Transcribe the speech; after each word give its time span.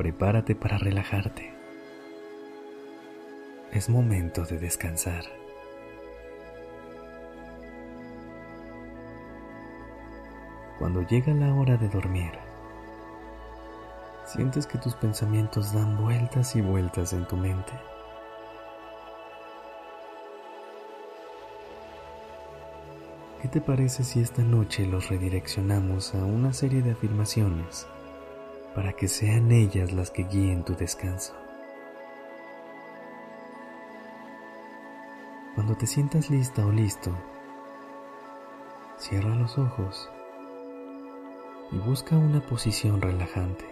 Prepárate 0.00 0.54
para 0.54 0.78
relajarte. 0.78 1.52
Es 3.70 3.90
momento 3.90 4.46
de 4.46 4.58
descansar. 4.58 5.24
Cuando 10.78 11.06
llega 11.06 11.34
la 11.34 11.54
hora 11.54 11.76
de 11.76 11.90
dormir, 11.90 12.30
sientes 14.24 14.66
que 14.66 14.78
tus 14.78 14.94
pensamientos 14.94 15.74
dan 15.74 15.98
vueltas 15.98 16.56
y 16.56 16.62
vueltas 16.62 17.12
en 17.12 17.26
tu 17.26 17.36
mente. 17.36 17.72
¿Qué 23.42 23.48
te 23.48 23.60
parece 23.60 24.02
si 24.02 24.22
esta 24.22 24.40
noche 24.40 24.86
los 24.86 25.10
redireccionamos 25.10 26.14
a 26.14 26.24
una 26.24 26.54
serie 26.54 26.80
de 26.80 26.92
afirmaciones 26.92 27.86
para 28.74 28.92
que 28.92 29.08
sean 29.08 29.50
ellas 29.50 29.92
las 29.92 30.10
que 30.10 30.24
guíen 30.24 30.64
tu 30.64 30.74
descanso? 30.74 31.34
Cuando 35.54 35.76
te 35.76 35.86
sientas 35.86 36.30
lista 36.30 36.64
o 36.64 36.70
listo, 36.70 37.12
cierra 38.98 39.34
los 39.34 39.58
ojos 39.58 40.08
y 41.72 41.78
busca 41.78 42.16
una 42.16 42.40
posición 42.40 43.02
relajante. 43.02 43.64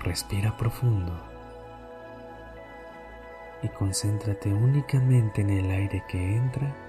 Respira 0.00 0.54
profundo 0.56 1.12
y 3.62 3.68
concéntrate 3.68 4.52
únicamente 4.52 5.40
en 5.40 5.50
el 5.50 5.70
aire 5.70 6.04
que 6.06 6.36
entra 6.36 6.83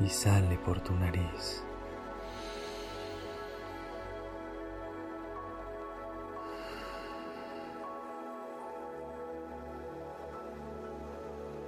y 0.00 0.08
sale 0.08 0.56
por 0.58 0.80
tu 0.80 0.94
nariz. 0.94 1.64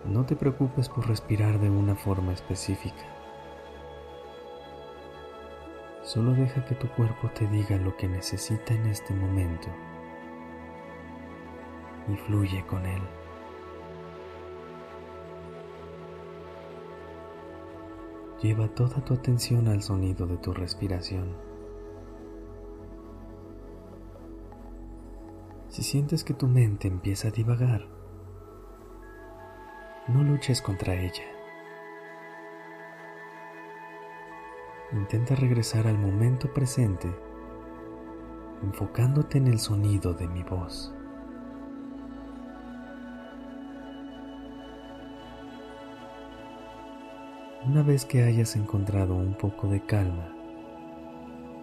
No 0.04 0.26
te 0.26 0.34
preocupes 0.36 0.88
por 0.88 1.06
respirar 1.08 1.58
de 1.60 1.70
una 1.70 1.94
forma 1.94 2.32
específica. 2.32 3.04
Solo 6.02 6.32
deja 6.32 6.64
que 6.64 6.74
tu 6.74 6.88
cuerpo 6.88 7.30
te 7.30 7.46
diga 7.46 7.76
lo 7.76 7.96
que 7.96 8.08
necesita 8.08 8.74
en 8.74 8.86
este 8.86 9.14
momento 9.14 9.68
y 12.08 12.16
fluye 12.16 12.66
con 12.66 12.84
él. 12.84 13.21
Lleva 18.42 18.66
toda 18.66 19.04
tu 19.04 19.14
atención 19.14 19.68
al 19.68 19.82
sonido 19.82 20.26
de 20.26 20.36
tu 20.36 20.52
respiración. 20.52 21.36
Si 25.68 25.84
sientes 25.84 26.24
que 26.24 26.34
tu 26.34 26.48
mente 26.48 26.88
empieza 26.88 27.28
a 27.28 27.30
divagar, 27.30 27.86
no 30.08 30.24
luches 30.24 30.60
contra 30.60 30.94
ella. 30.94 31.22
Intenta 34.90 35.36
regresar 35.36 35.86
al 35.86 35.96
momento 35.96 36.52
presente, 36.52 37.14
enfocándote 38.64 39.38
en 39.38 39.46
el 39.46 39.60
sonido 39.60 40.14
de 40.14 40.26
mi 40.26 40.42
voz. 40.42 40.92
Una 47.64 47.84
vez 47.84 48.04
que 48.04 48.24
hayas 48.24 48.56
encontrado 48.56 49.14
un 49.14 49.34
poco 49.34 49.68
de 49.68 49.80
calma 49.80 50.34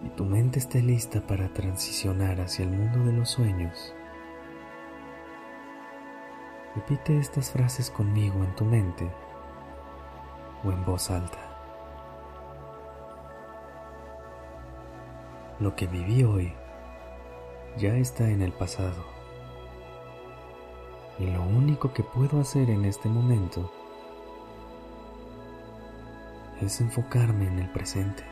y 0.02 0.08
tu 0.08 0.24
mente 0.24 0.58
esté 0.58 0.80
lista 0.80 1.20
para 1.20 1.52
transicionar 1.52 2.40
hacia 2.40 2.64
el 2.64 2.70
mundo 2.70 3.04
de 3.04 3.12
los 3.12 3.28
sueños, 3.28 3.94
repite 6.74 7.18
estas 7.18 7.50
frases 7.50 7.90
conmigo 7.90 8.42
en 8.42 8.56
tu 8.56 8.64
mente 8.64 9.10
o 10.64 10.72
en 10.72 10.82
voz 10.86 11.10
alta. 11.10 11.38
Lo 15.58 15.76
que 15.76 15.86
viví 15.86 16.24
hoy 16.24 16.54
ya 17.76 17.94
está 17.96 18.30
en 18.30 18.40
el 18.40 18.52
pasado 18.52 19.04
y 21.18 21.26
lo 21.26 21.42
único 21.42 21.92
que 21.92 22.02
puedo 22.02 22.40
hacer 22.40 22.70
en 22.70 22.86
este 22.86 23.10
momento 23.10 23.70
es 26.60 26.80
enfocarme 26.80 27.46
en 27.46 27.58
el 27.58 27.68
presente. 27.70 28.24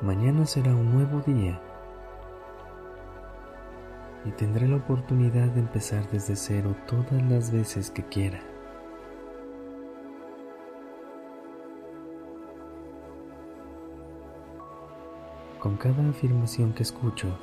Mañana 0.00 0.44
será 0.44 0.74
un 0.74 0.92
nuevo 0.92 1.20
día 1.20 1.60
y 4.24 4.30
tendré 4.32 4.68
la 4.68 4.76
oportunidad 4.76 5.48
de 5.48 5.60
empezar 5.60 6.08
desde 6.10 6.36
cero 6.36 6.74
todas 6.86 7.22
las 7.22 7.50
veces 7.50 7.90
que 7.90 8.02
quiera. 8.02 8.40
Con 15.58 15.76
cada 15.78 16.06
afirmación 16.10 16.74
que 16.74 16.82
escucho, 16.82 17.38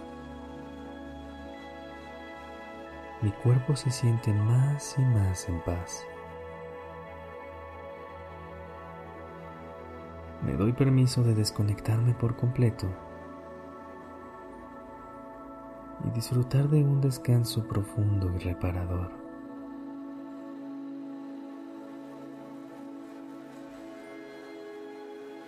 mi 3.22 3.32
cuerpo 3.32 3.76
se 3.76 3.92
siente 3.92 4.34
más 4.34 4.98
y 4.98 5.02
más 5.02 5.48
en 5.48 5.62
paz. 5.62 6.06
Me 10.44 10.54
doy 10.54 10.74
permiso 10.74 11.22
de 11.22 11.36
desconectarme 11.36 12.16
por 12.16 12.36
completo 12.36 12.88
y 16.04 16.10
disfrutar 16.10 16.68
de 16.68 16.84
un 16.84 17.00
descanso 17.00 17.68
profundo 17.68 18.32
y 18.36 18.40
reparador. 18.40 19.12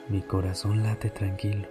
Mi 0.10 0.22
corazón 0.22 0.84
late 0.84 1.10
tranquilo. 1.10 1.68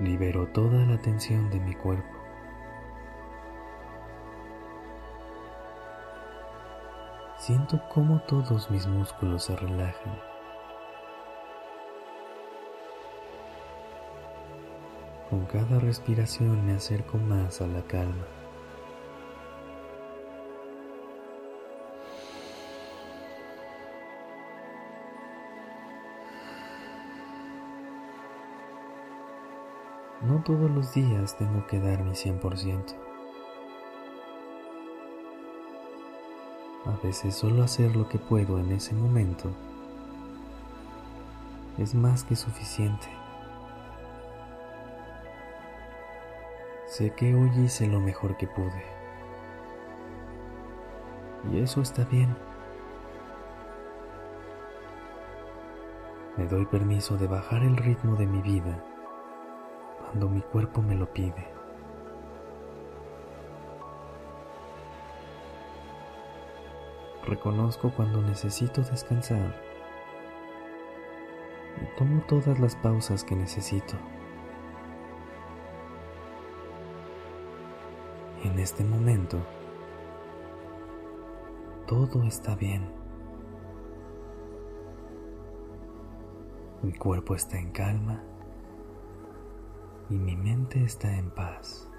Libero 0.00 0.46
toda 0.46 0.86
la 0.86 0.96
tensión 0.96 1.50
de 1.50 1.60
mi 1.60 1.74
cuerpo. 1.74 2.19
Siento 7.50 7.80
cómo 7.92 8.20
todos 8.28 8.70
mis 8.70 8.86
músculos 8.86 9.46
se 9.46 9.56
relajan. 9.56 10.16
Con 15.28 15.46
cada 15.46 15.80
respiración 15.80 16.64
me 16.64 16.74
acerco 16.74 17.18
más 17.18 17.60
a 17.60 17.66
la 17.66 17.82
calma. 17.82 18.24
No 30.20 30.40
todos 30.44 30.70
los 30.70 30.94
días 30.94 31.36
tengo 31.36 31.66
que 31.66 31.80
dar 31.80 32.04
mi 32.04 32.12
100%. 32.12 33.09
Veces 37.02 37.34
solo 37.34 37.62
hacer 37.62 37.96
lo 37.96 38.08
que 38.08 38.18
puedo 38.18 38.58
en 38.58 38.72
ese 38.72 38.94
momento 38.94 39.50
es 41.78 41.94
más 41.94 42.24
que 42.24 42.36
suficiente. 42.36 43.06
Sé 46.86 47.10
que 47.14 47.34
hoy 47.34 47.50
hice 47.64 47.86
lo 47.86 48.00
mejor 48.00 48.36
que 48.36 48.46
pude. 48.46 48.84
Y 51.50 51.60
eso 51.60 51.80
está 51.80 52.04
bien. 52.04 52.36
Me 56.36 56.46
doy 56.46 56.66
permiso 56.66 57.16
de 57.16 57.26
bajar 57.26 57.62
el 57.62 57.76
ritmo 57.76 58.16
de 58.16 58.26
mi 58.26 58.42
vida 58.42 58.84
cuando 60.00 60.28
mi 60.28 60.40
cuerpo 60.40 60.82
me 60.82 60.94
lo 60.94 61.10
pide. 61.12 61.59
Reconozco 67.26 67.90
cuando 67.90 68.22
necesito 68.22 68.82
descansar 68.82 69.54
y 71.80 71.98
tomo 71.98 72.22
todas 72.22 72.58
las 72.58 72.76
pausas 72.76 73.24
que 73.24 73.36
necesito. 73.36 73.94
En 78.42 78.58
este 78.58 78.84
momento, 78.84 79.38
todo 81.86 82.24
está 82.24 82.54
bien. 82.54 82.88
Mi 86.82 86.92
cuerpo 86.94 87.34
está 87.34 87.58
en 87.58 87.70
calma 87.72 88.22
y 90.08 90.14
mi 90.14 90.36
mente 90.36 90.82
está 90.82 91.14
en 91.14 91.30
paz. 91.30 91.89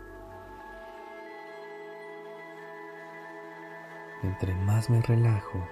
Entre 4.23 4.53
más 4.53 4.89
me 4.89 5.01
relajo, 5.01 5.65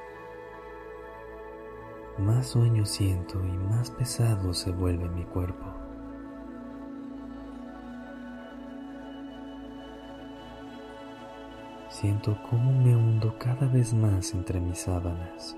más 2.17 2.47
sueño 2.47 2.85
siento 2.85 3.39
y 3.45 3.57
más 3.57 3.91
pesado 3.91 4.53
se 4.53 4.71
vuelve 4.71 5.07
mi 5.09 5.23
cuerpo. 5.23 5.65
Siento 11.89 12.37
cómo 12.49 12.71
me 12.71 12.95
hundo 12.95 13.35
cada 13.37 13.67
vez 13.67 13.93
más 13.93 14.33
entre 14.33 14.59
mis 14.59 14.79
sábanas. 14.79 15.55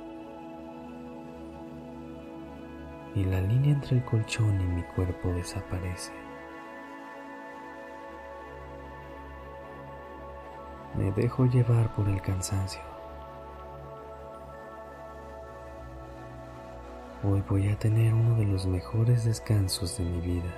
Y 3.15 3.23
la 3.23 3.41
línea 3.41 3.73
entre 3.73 3.97
el 3.97 4.05
colchón 4.05 4.59
y 4.59 4.65
mi 4.65 4.83
cuerpo 4.83 5.29
desaparece. 5.29 6.20
Me 10.95 11.11
dejo 11.13 11.45
llevar 11.45 11.93
por 11.95 12.09
el 12.09 12.21
cansancio. 12.21 12.81
Hoy 17.23 17.43
voy 17.47 17.69
a 17.69 17.77
tener 17.77 18.13
uno 18.13 18.35
de 18.35 18.45
los 18.45 18.65
mejores 18.65 19.25
descansos 19.25 19.97
de 19.97 20.03
mi 20.03 20.19
vida. 20.21 20.51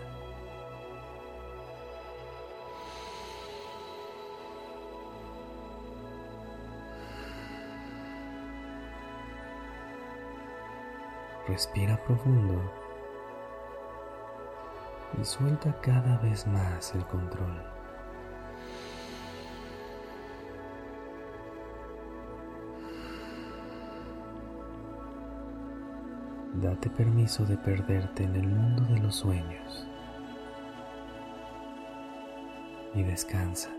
Respira 11.47 12.01
profundo 12.06 12.62
y 15.21 15.25
suelta 15.25 15.80
cada 15.81 16.18
vez 16.19 16.47
más 16.47 16.95
el 16.95 17.06
control. 17.06 17.73
Date 26.54 26.90
permiso 26.90 27.46
de 27.46 27.58
perderte 27.58 28.24
en 28.24 28.36
el 28.36 28.48
mundo 28.48 28.84
de 28.94 29.00
los 29.00 29.16
sueños 29.16 29.88
y 32.94 33.02
descansa. 33.02 33.70